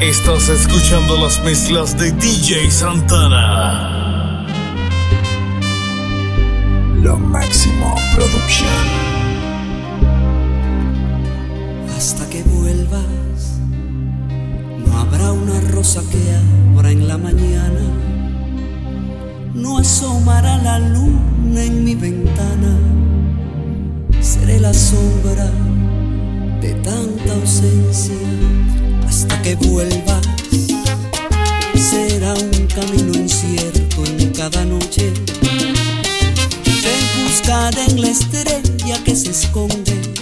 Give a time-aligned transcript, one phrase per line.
[0.00, 4.46] Estás escuchando las mezclas de DJ Santana.
[7.02, 8.70] Lo máximo producción.
[11.94, 13.60] Hasta que vuelvas,
[14.86, 16.18] no habrá una rosa que
[16.74, 17.82] abra en la mañana.
[19.52, 22.74] No asomará la luna en mi ventana.
[24.22, 25.50] Seré la sombra
[26.62, 28.16] de tanta ausencia
[29.10, 30.24] hasta que vuelvas.
[31.74, 35.12] Será un camino incierto en cada noche.
[36.64, 40.19] Te buscaré en la estrella que se esconde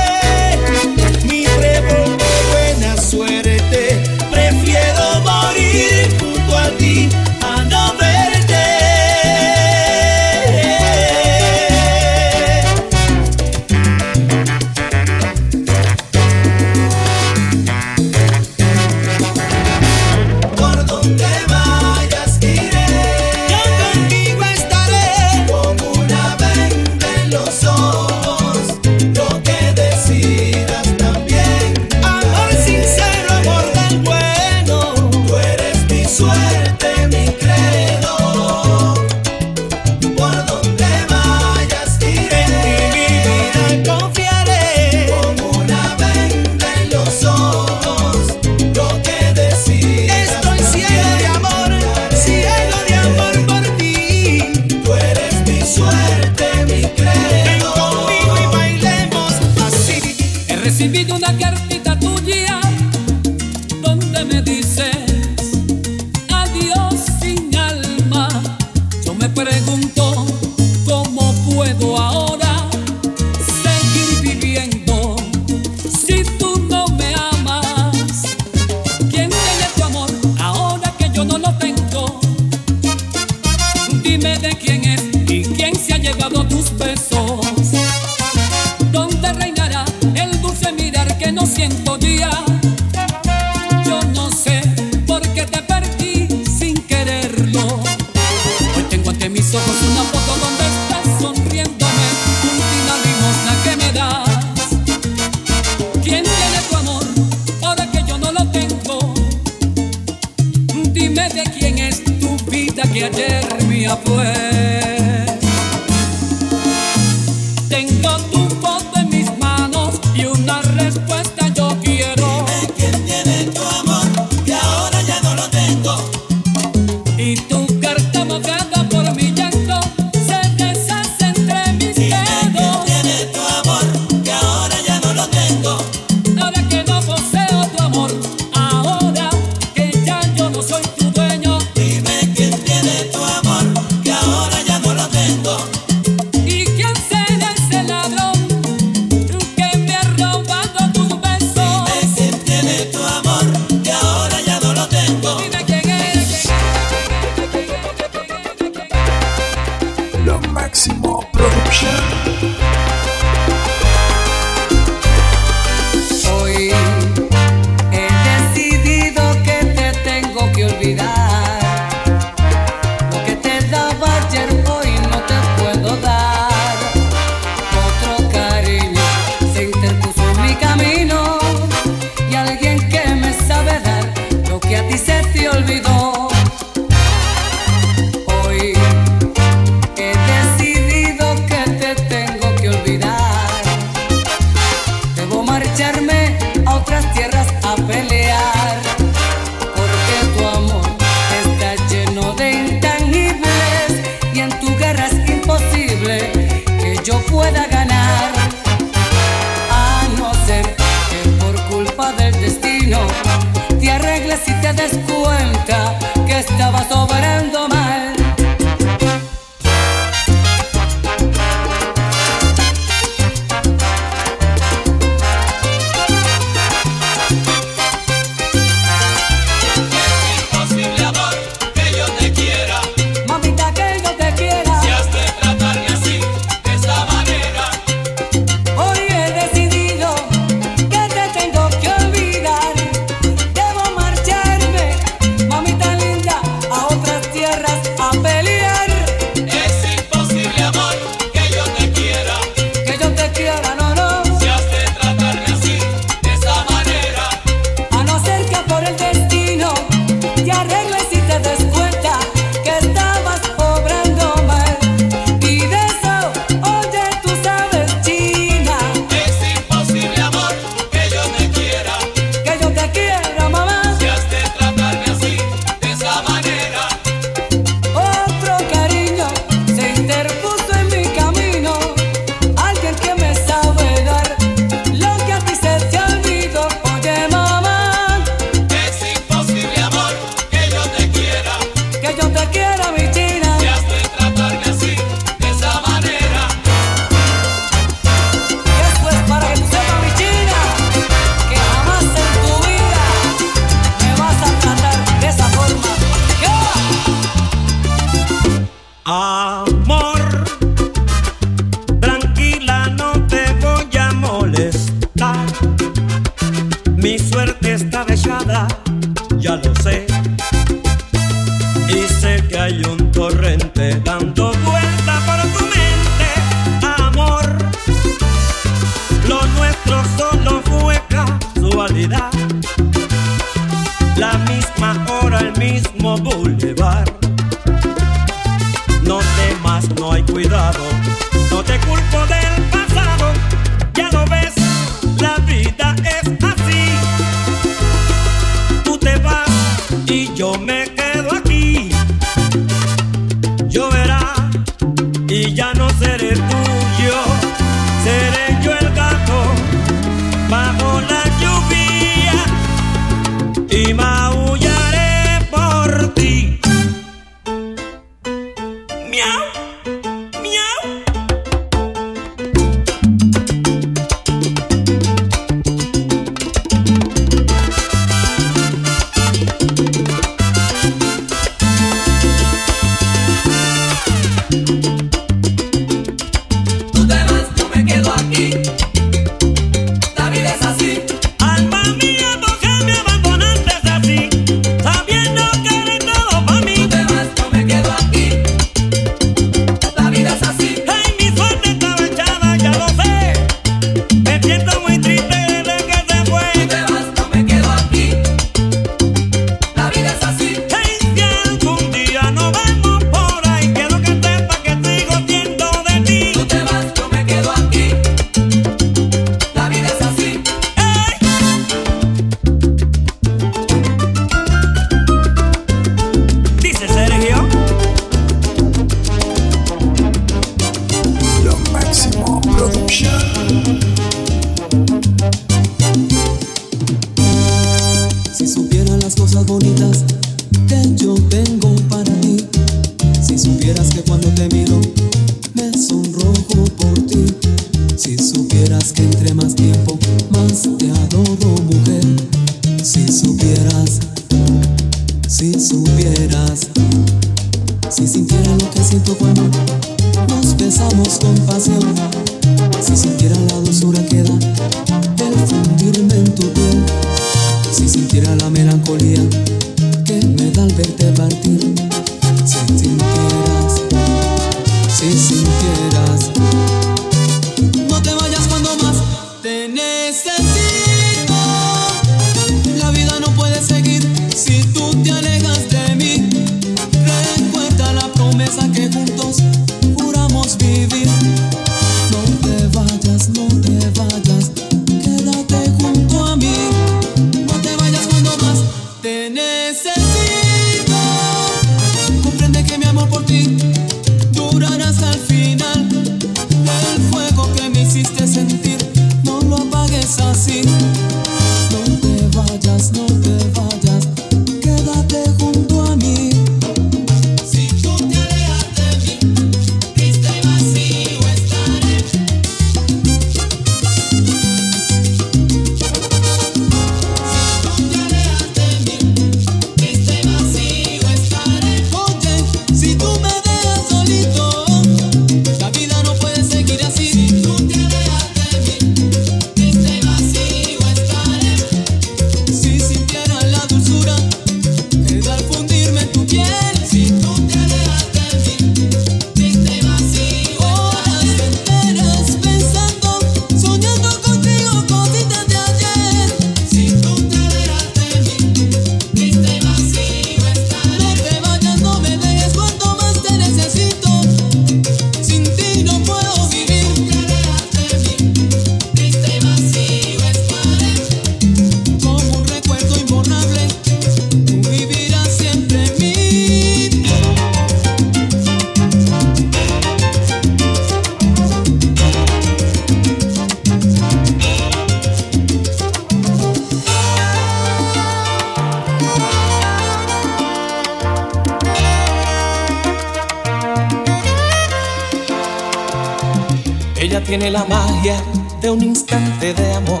[597.26, 598.22] tiene la magia
[598.60, 600.00] de un instante de amor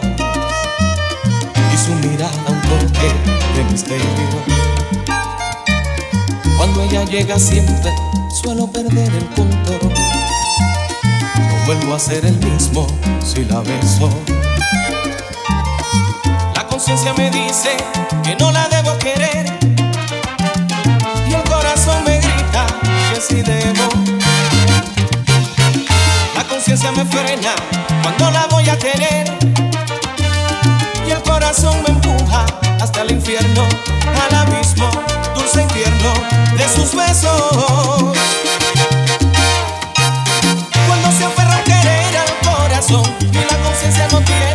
[1.72, 3.12] y su mirada un toque
[3.56, 4.04] de misterio.
[6.56, 7.92] Cuando ella llega siempre
[8.32, 9.92] suelo perder el control.
[11.36, 12.86] No vuelvo a ser el mismo
[13.24, 14.08] si la beso.
[16.54, 17.76] La conciencia me dice
[18.22, 19.46] que no la debo querer
[21.28, 22.66] y el corazón me grita
[23.12, 24.15] que sí debo
[26.76, 27.54] conciencia me frena
[28.02, 29.32] cuando la voy a querer.
[31.06, 32.44] Y el corazón me empuja
[32.80, 33.62] hasta el infierno,
[34.28, 34.90] al abismo,
[35.34, 36.12] dulce infierno
[36.56, 38.18] de sus besos.
[40.86, 44.45] Cuando se aferra a querer al corazón y la conciencia no tiene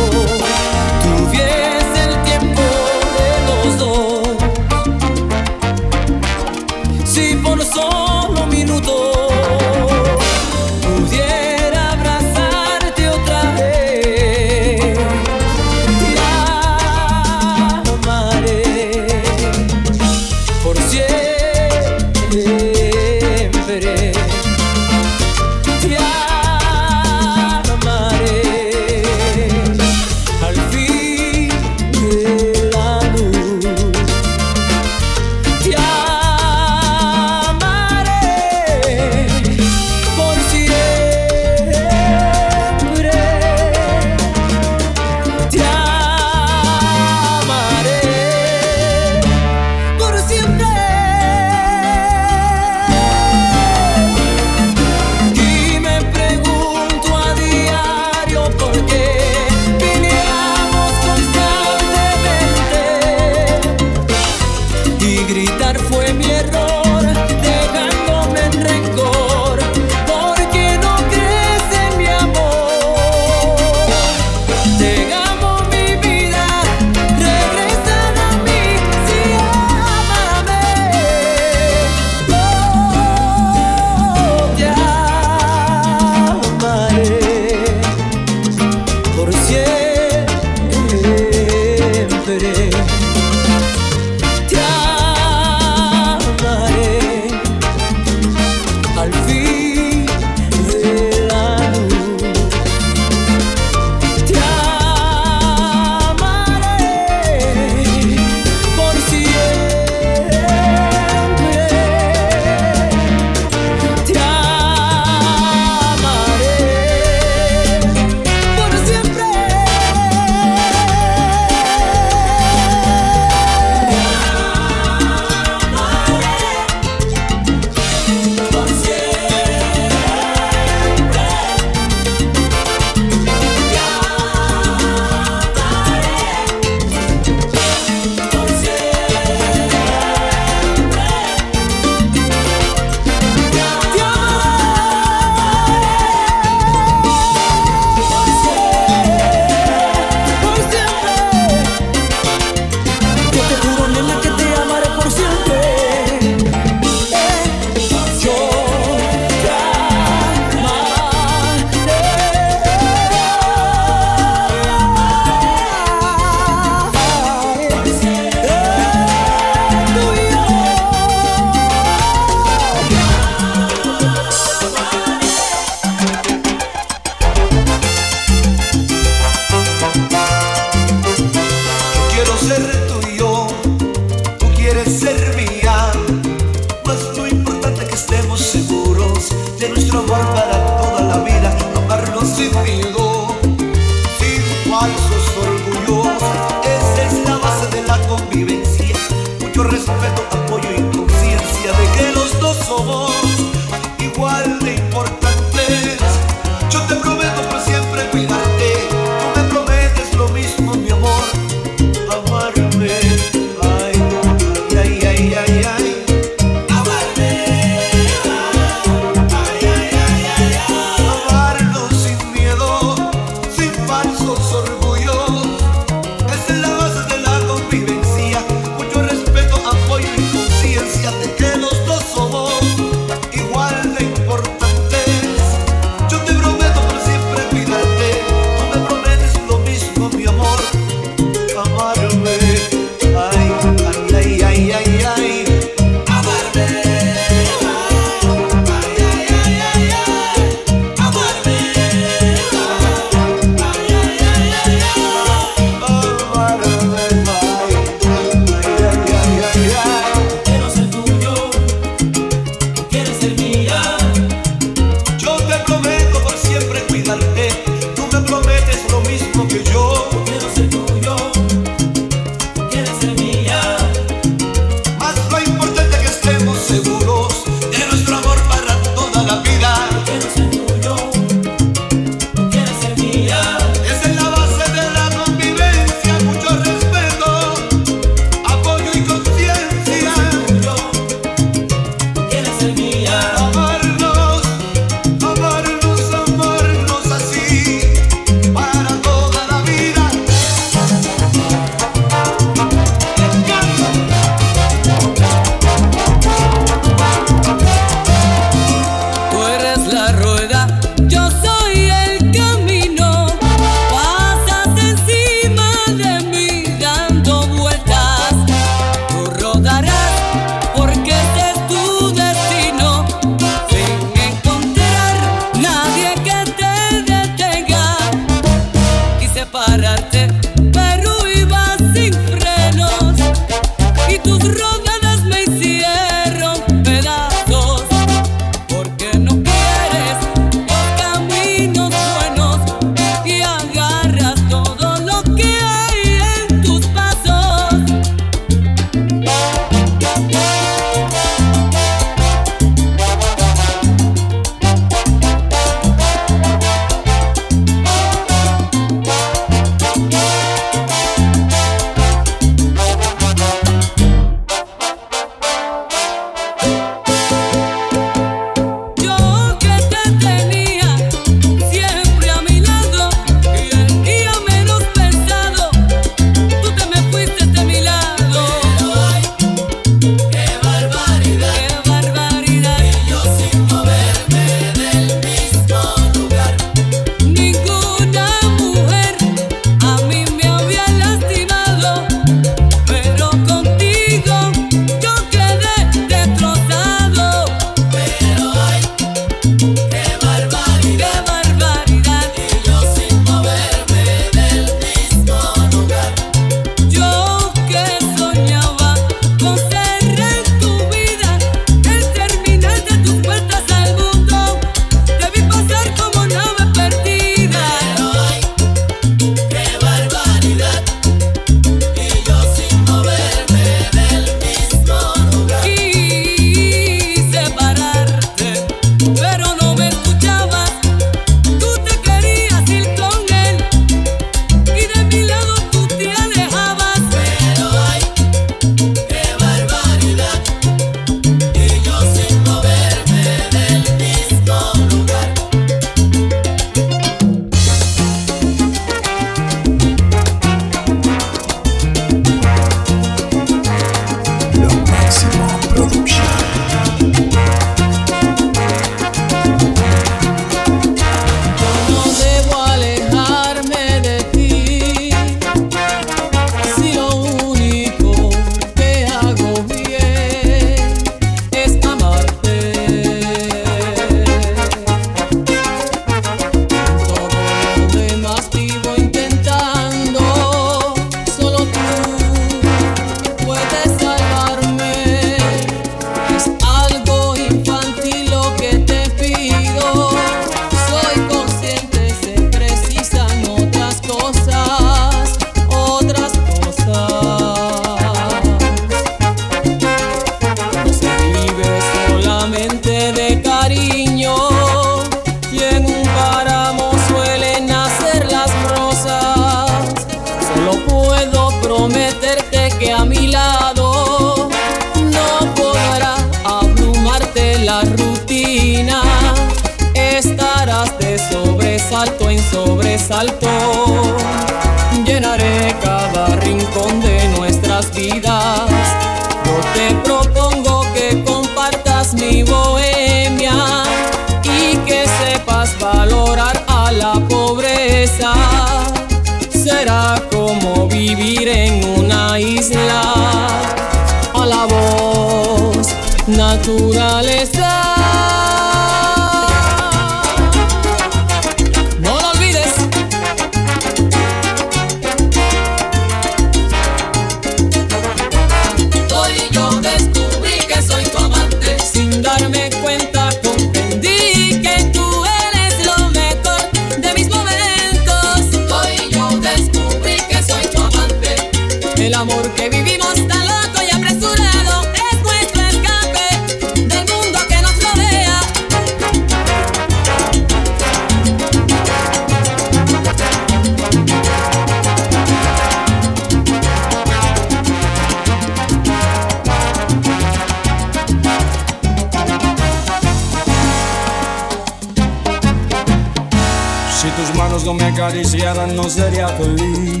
[597.54, 600.00] manos no me acariciaran no sería feliz.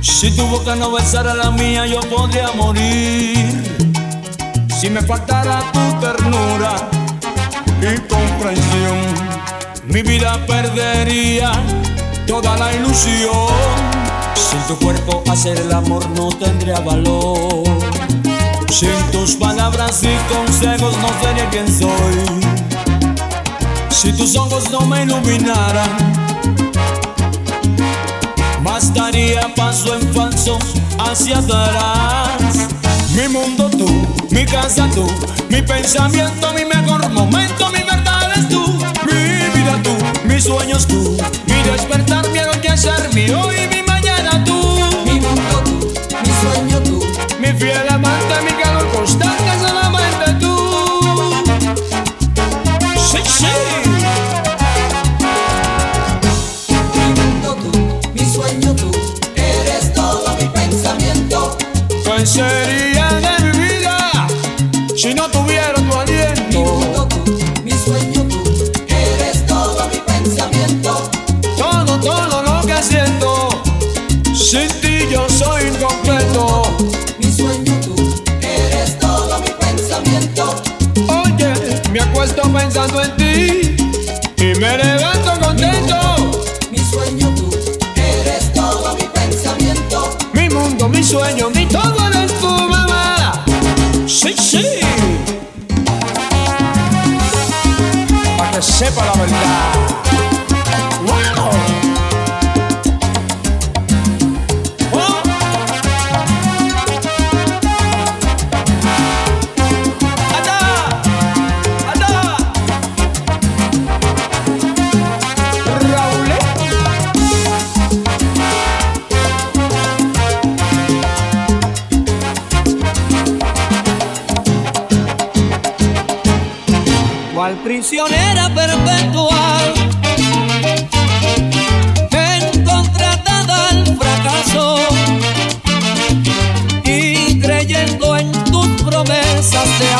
[0.00, 3.46] Si tu boca no besara la mía yo podría morir.
[4.80, 6.74] Si me faltara tu ternura
[7.80, 8.98] y comprensión,
[9.86, 11.52] mi vida perdería
[12.26, 13.54] toda la ilusión.
[14.34, 17.64] Sin tu cuerpo hacer el amor no tendría valor.
[18.68, 22.73] Sin tus palabras y consejos no sería quien soy.
[24.04, 25.88] Si tus ojos no me iluminaran,
[28.62, 30.58] bastaría paso en falso
[30.98, 32.68] hacia atrás.
[33.16, 33.86] Mi mundo tú,
[34.30, 35.06] mi casa tú,
[35.48, 38.62] mi pensamiento, mi mejor momento, mi verdad es tú,
[39.06, 39.96] mi vida tú,
[40.28, 45.94] mis sueños tú, mi despertar, mi anochecer, mi hoy, mi mañana tú, Mi mundo tú,
[46.20, 47.02] mi sueño tú,
[47.40, 47.88] mi fiel
[62.24, 64.26] ¿Qué sería de mi vida
[64.96, 66.58] si no tuviera tu Mi aliento?
[66.58, 71.10] mundo tú, mi sueño tú, eres todo mi pensamiento.
[71.58, 73.50] Todo, todo lo que siento,
[74.34, 76.62] sin ti yo soy incompleto.
[77.18, 77.94] Mi sueño tú,
[78.40, 80.62] eres todo mi pensamiento.
[81.26, 81.52] Oye,
[81.92, 83.76] me acuesto pensando en ti
[84.38, 86.40] y me levanto contento.
[86.70, 87.50] Mi sueño tú,
[87.96, 90.16] eres todo mi pensamiento.
[90.32, 91.43] Mi mundo, mi sueño,
[98.94, 99.93] Para la verdad.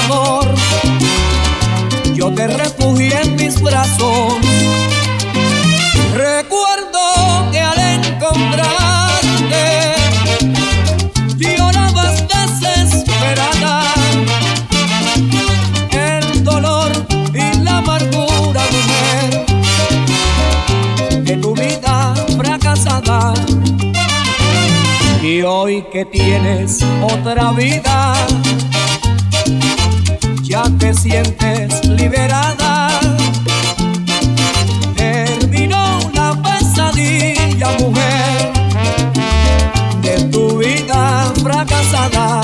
[0.04, 0.46] Amor,
[2.14, 4.34] yo te refugié en mis brazos.
[6.14, 9.64] Recuerdo que al encontrarte
[11.36, 13.82] llorabas desesperada
[15.92, 16.92] el dolor
[17.32, 19.46] y la amargura, mujer,
[21.24, 23.34] de tu vida fracasada.
[25.22, 28.14] Y hoy que tienes otra vida,
[30.54, 32.88] ya te sientes liberada.
[34.94, 38.52] Terminó la pesadilla, mujer,
[40.02, 42.42] de tu vida fracasada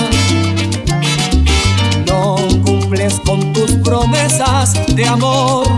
[2.07, 5.69] no cumples con tus promesas de amor,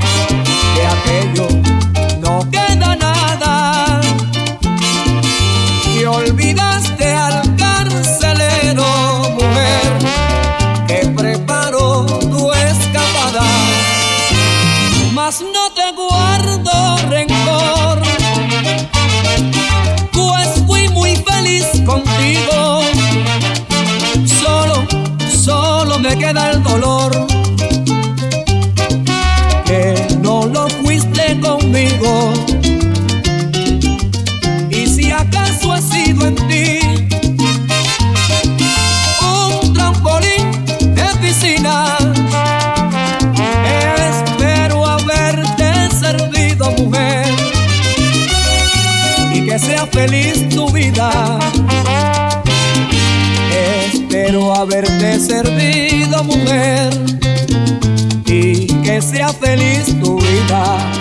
[59.03, 60.91] sea feliz tu vida.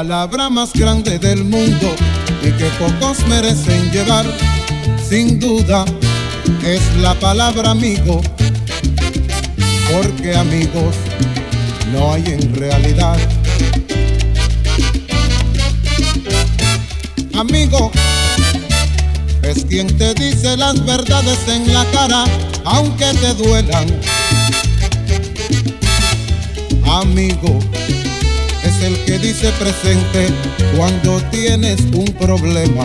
[0.00, 1.94] palabra más grande del mundo
[2.42, 4.24] y que pocos merecen llevar.
[5.06, 5.84] Sin duda
[6.64, 8.22] es la palabra amigo,
[9.92, 10.94] porque amigos
[11.92, 13.18] no hay en realidad.
[17.34, 17.92] Amigo
[19.42, 22.24] es quien te dice las verdades en la cara,
[22.64, 23.86] aunque te duelan.
[26.86, 27.58] Amigo
[28.80, 30.28] es el que dice presente
[30.76, 32.84] cuando tienes un problema.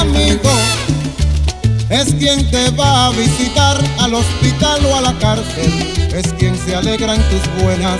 [0.00, 0.50] Amigo,
[1.90, 5.72] es quien te va a visitar al hospital o a la cárcel,
[6.14, 7.98] es quien se alegra en tus buenas,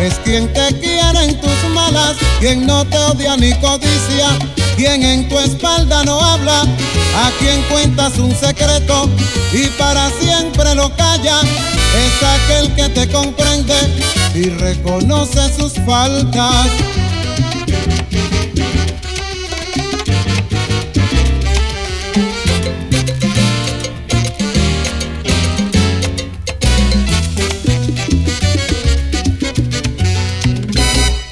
[0.00, 4.28] es quien te quiere en tus malas, quien no te odia ni codicia,
[4.76, 9.08] quien en tu espalda no habla, a quien cuentas un secreto
[9.52, 11.40] y para siempre lo calla
[11.94, 13.74] es aquel que te comprende
[14.34, 16.68] y reconoce sus faltas.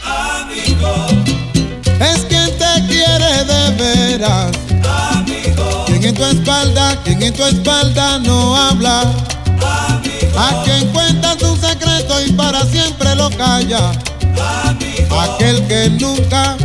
[0.04, 1.06] Amigo.
[2.00, 2.26] es
[5.86, 9.04] Quien en tu espalda, quien en tu espalda no habla.
[10.40, 13.92] A quien cuenta su secreto y para siempre lo calla.
[15.20, 16.56] Aquel que nunca,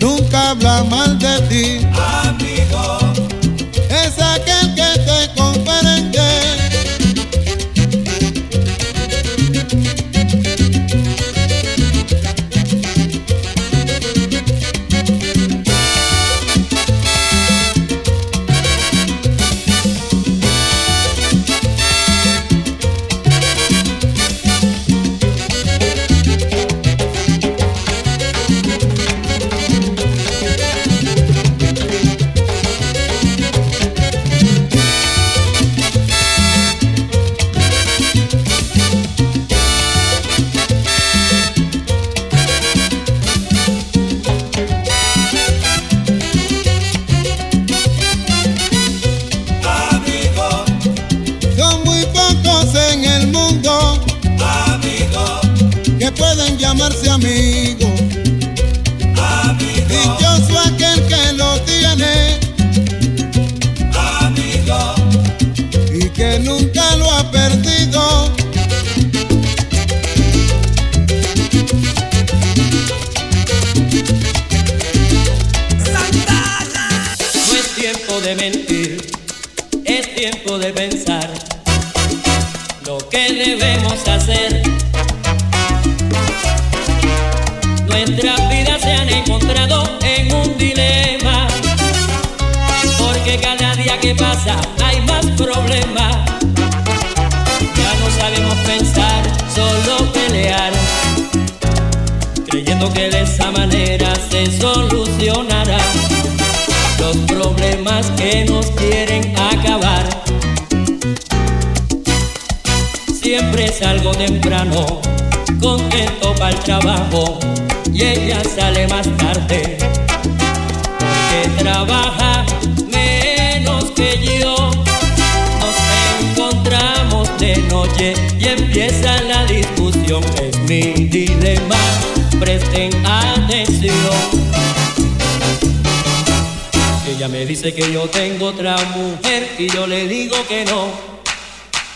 [0.00, 1.86] nunca habla mal de ti.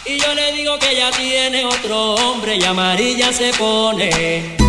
[0.06, 4.65] Y yo le digo que ya tiene otro hombre y amarilla se pone.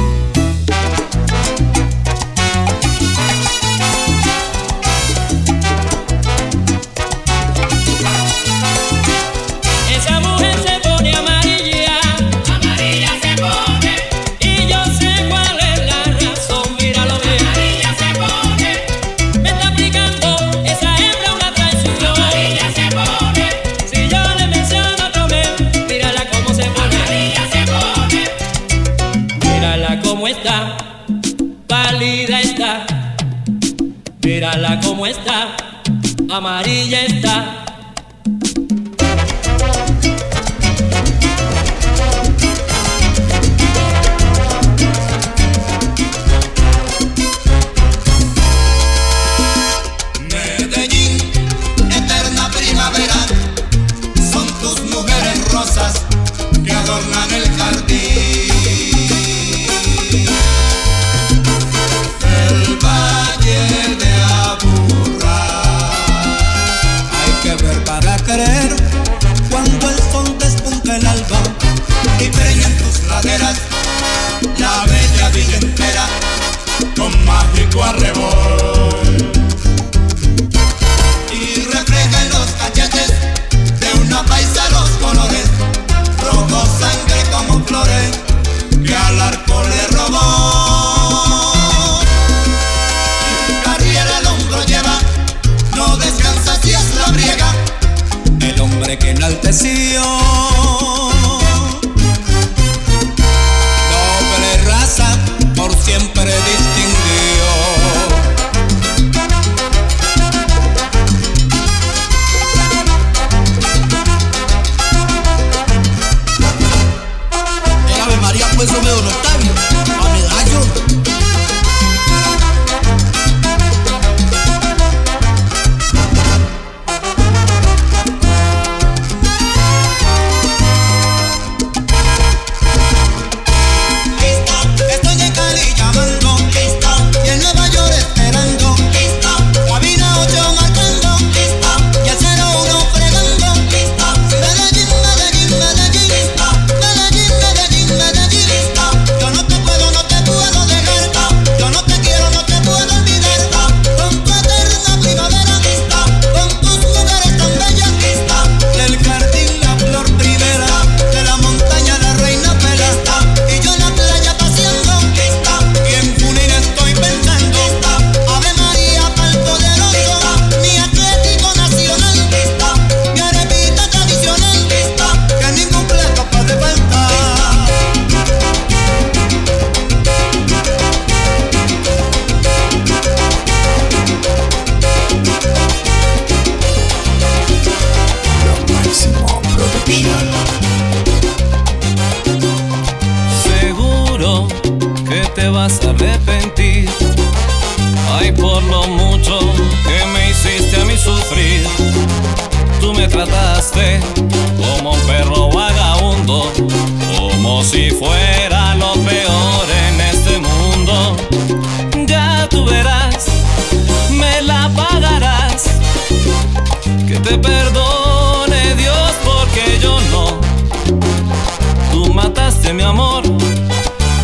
[222.74, 223.24] mi amor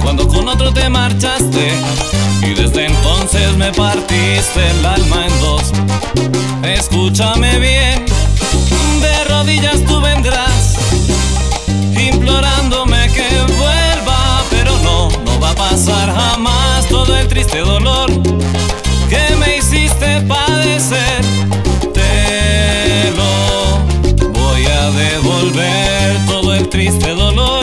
[0.02, 1.72] cuando con otro te marchaste
[2.42, 5.72] y desde entonces me partiste el alma en dos.
[6.64, 8.06] Escúchame bien,
[9.02, 10.78] de rodillas tú vendrás
[11.98, 18.12] implorándome que vuelva, pero no, no va a pasar jamás todo el triste dolor
[19.10, 21.22] que me hiciste padecer.
[21.94, 27.63] Te lo voy a devolver todo el triste dolor.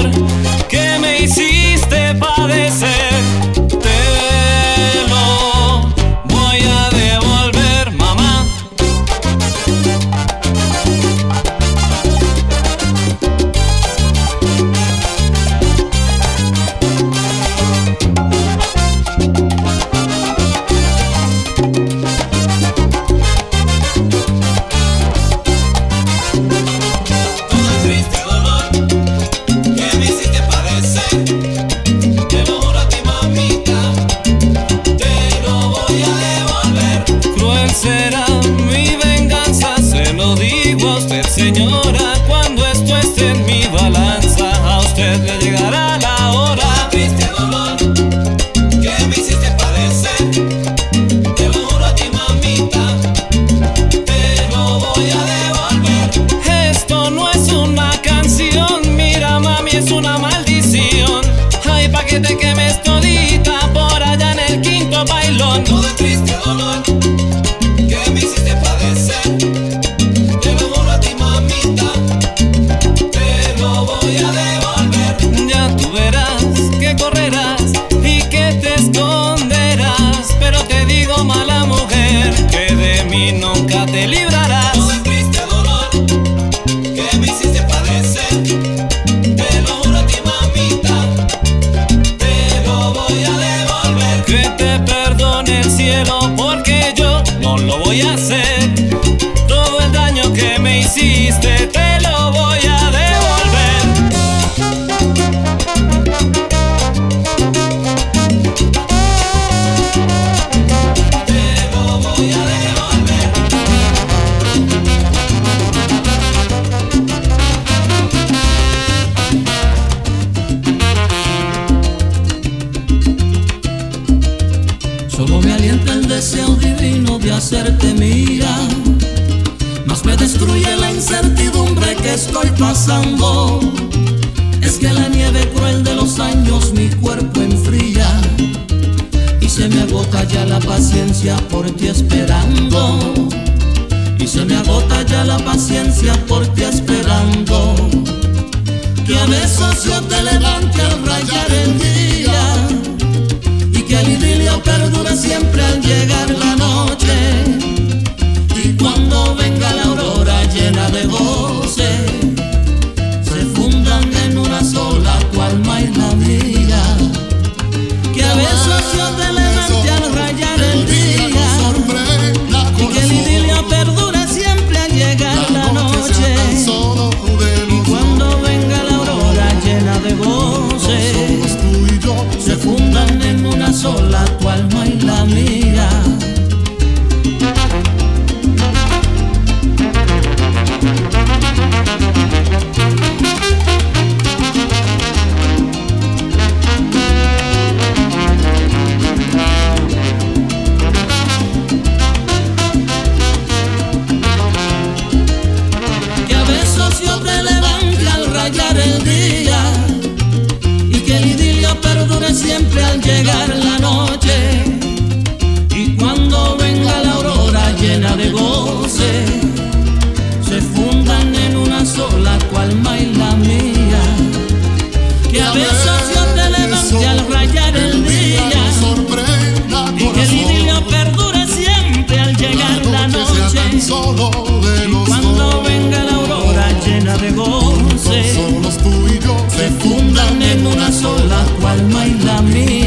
[237.97, 242.80] se tú y yo se fundan en una sola, tu alma y la mía.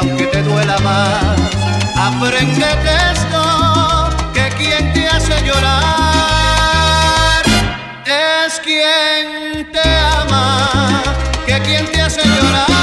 [0.00, 1.38] aunque te duela más,
[1.96, 5.82] aprendete esto, que quien te hace llorar
[8.06, 11.02] es quien te ama,
[11.46, 12.79] que quien te hace llorar.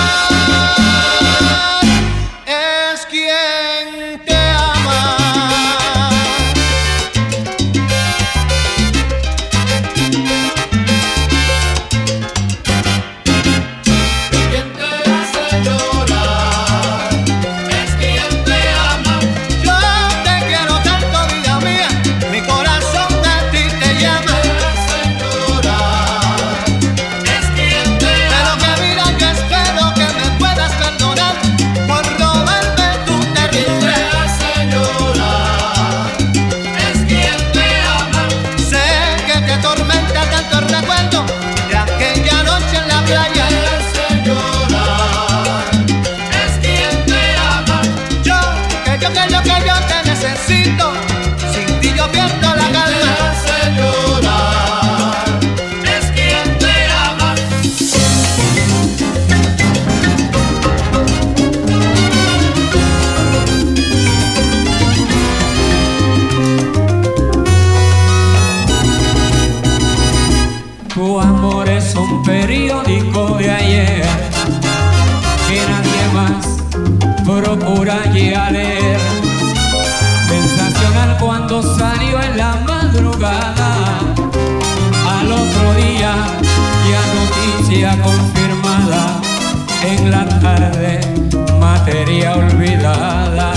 [91.59, 93.53] materia olvidada.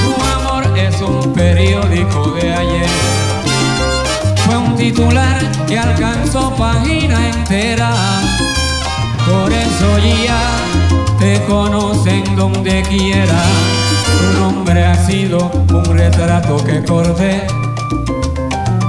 [0.00, 2.88] Su amor es un periódico de ayer.
[4.44, 7.90] Fue un titular que alcanzó página entera.
[9.26, 10.42] Por eso ya
[11.18, 13.42] te conocen donde quiera.
[14.06, 17.46] Tu nombre ha sido un retrato que corté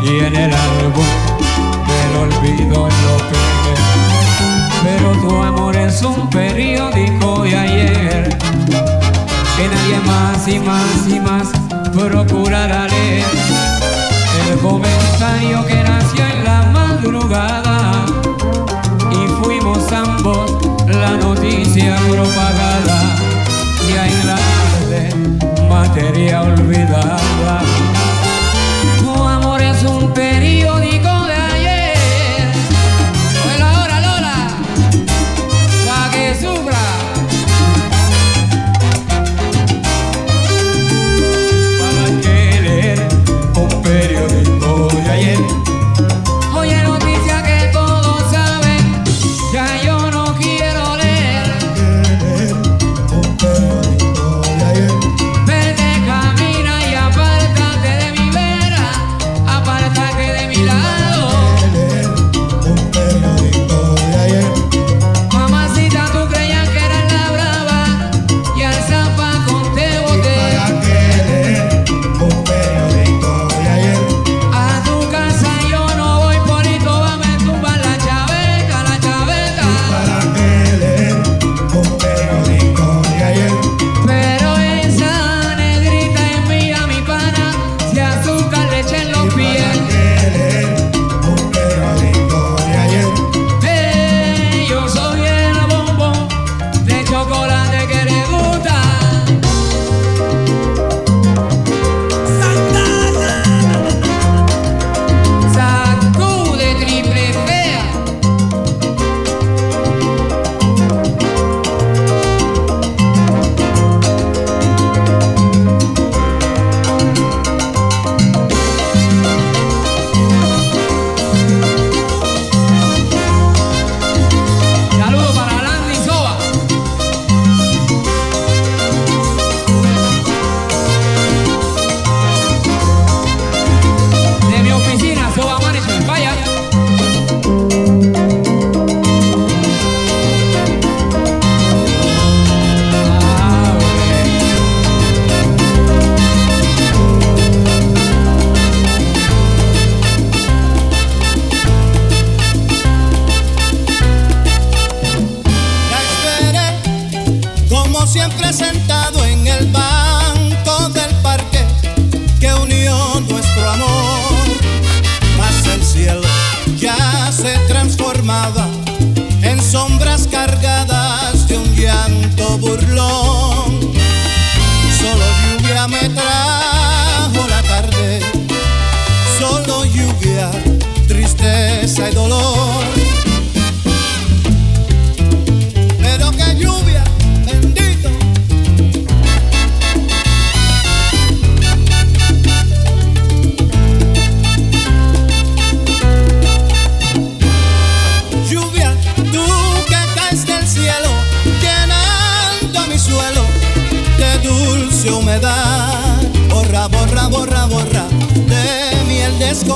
[0.03, 1.11] y en el álbum
[1.89, 3.42] del olvido en lo peor
[5.11, 8.29] tu amor es un periódico de ayer
[9.57, 11.47] que nadie más y más y más
[11.91, 13.25] procurará leer.
[14.49, 18.05] El comentario que nació en la madrugada
[19.11, 20.51] y fuimos ambos
[20.87, 23.15] la noticia propagada
[23.89, 25.09] ya en la tarde
[25.69, 27.61] materia olvidada.
[28.99, 31.12] Tu amor es un periódico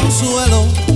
[0.08, 0.86] el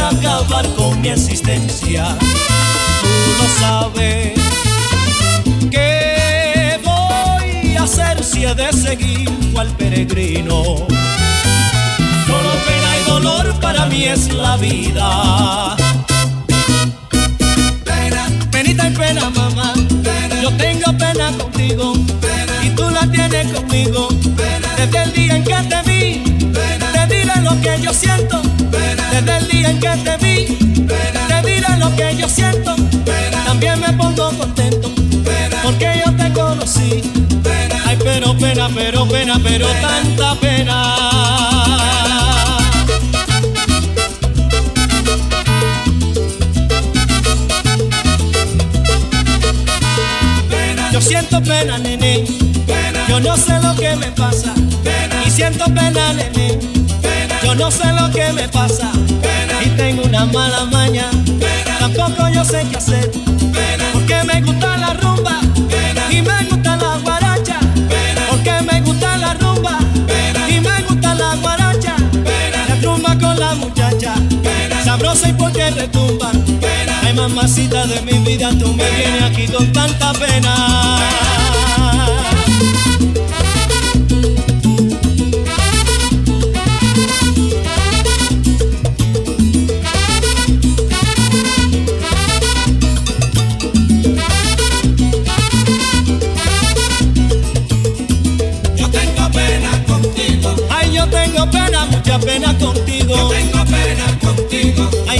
[0.00, 2.16] acabar con mi existencia.
[2.18, 4.32] Tú lo sabes.
[5.70, 10.62] ¿Qué voy a hacer si he de seguir cual peregrino?
[12.26, 15.76] Solo pena y dolor para mí es la vida.
[17.84, 19.72] Pena, penita y pena, mamá.
[20.42, 21.94] Yo tengo pena contigo
[22.62, 24.08] y tú la tienes conmigo.
[24.76, 26.22] Desde el día en que te vi,
[26.92, 28.40] te diré lo que yo siento.
[28.70, 32.74] Desde el día en que te vi, te diré lo que yo siento.
[33.44, 34.90] También me pongo contento
[35.62, 37.02] porque yo te conocí.
[37.86, 40.84] Ay, pero pena, pero pena, pero tanta pena.
[50.92, 52.24] Yo siento pena, nene.
[53.08, 54.54] Yo no sé lo que me pasa.
[55.26, 56.58] Y siento pena, nene.
[57.42, 58.90] Yo no sé lo que me pasa.
[59.64, 61.06] Y tengo una mala maña.
[61.78, 63.10] Tampoco yo sé qué hacer.
[63.92, 65.40] Porque me gusta la rumba.
[66.10, 67.58] Y me gusta la guaracha.
[68.30, 69.78] Porque me gusta la rumba.
[70.48, 71.96] Y me gusta la guaracha.
[72.68, 74.14] La rumba con la muchacha.
[74.84, 76.30] Sabrosa y porque retumba.
[77.04, 80.98] Ay, mamacita de mi vida, tú me vienes aquí con tanta pena.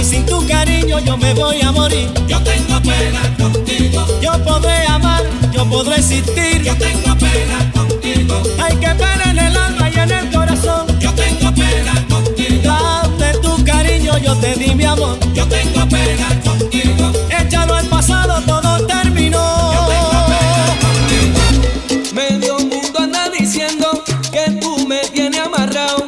[0.09, 2.09] Sin tu cariño yo me voy a morir.
[2.27, 4.05] Yo tengo pena contigo.
[4.21, 6.63] Yo podré amar, yo podré existir.
[6.63, 8.41] Yo tengo pena contigo.
[8.59, 10.87] Ay, qué pena en el alma y en el corazón.
[10.99, 12.61] Yo tengo pena contigo.
[12.63, 15.17] Dame tu cariño, yo te di mi amor.
[15.33, 17.11] Yo tengo pena contigo.
[17.29, 19.73] Échalo al pasado, todo terminó.
[19.75, 22.13] Yo tengo pena contigo.
[22.15, 26.07] Medio mundo anda diciendo que tú me tienes amarrado,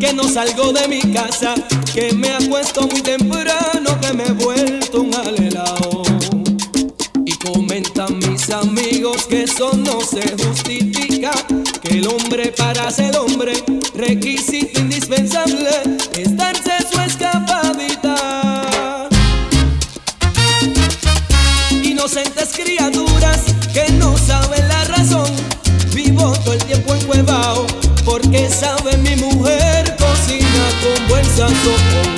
[0.00, 1.54] que no salgo de mi casa,
[1.94, 2.35] que me
[9.56, 11.30] eso no se justifica.
[11.82, 13.54] Que el hombre para ser hombre,
[13.94, 15.70] requisito indispensable,
[16.18, 19.08] es darse su escapadita.
[21.82, 23.40] Inocentes criaturas
[23.72, 25.30] que no saben la razón,
[25.94, 27.06] vivo todo el tiempo en
[28.04, 32.15] porque sabe mi mujer cocina con buen sazón.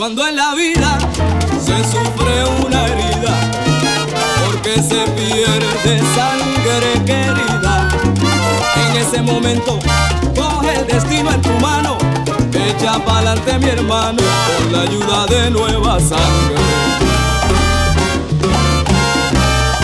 [0.00, 0.98] cuando en la vida
[1.62, 3.38] se sufre una herida,
[4.46, 7.86] porque se pierde sangre querida.
[8.76, 9.78] En ese momento,
[10.34, 11.98] coge el destino en tu mano,
[12.54, 14.22] echa para adelante mi hermano,
[14.56, 16.56] con la ayuda de nueva sangre.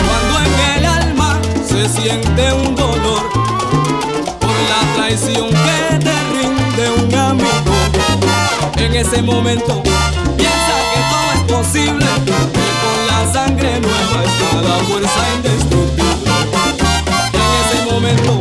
[0.07, 3.21] Cuando en el alma se siente un dolor,
[4.39, 6.36] por la traición que te
[8.87, 9.83] en ese momento
[10.37, 16.31] piensa que todo es posible y con la sangre nueva está la fuerza indestructible.
[17.33, 18.39] En ese momento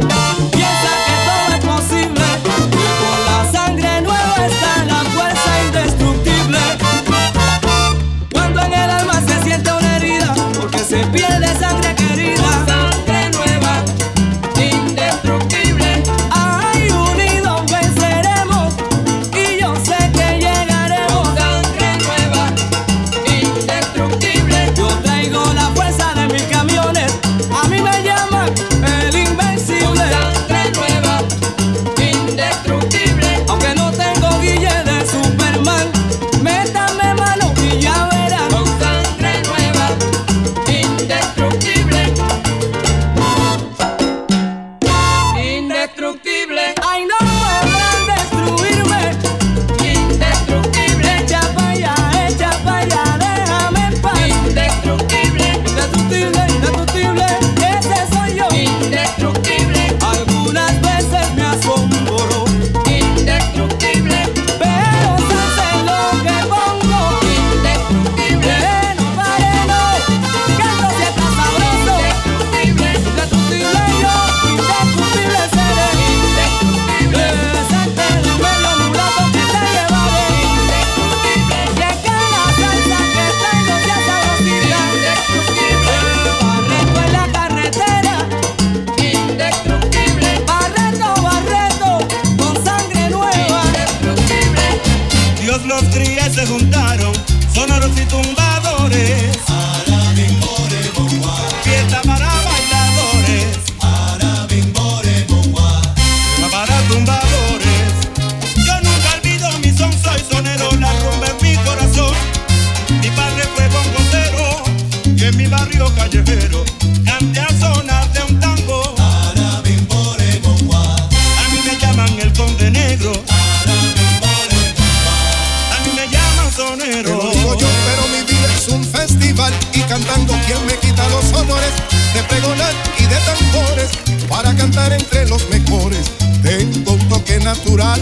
[134.77, 136.11] estar entre los mejores.
[136.43, 137.99] Tengo un toque natural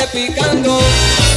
[0.00, 1.29] repicando.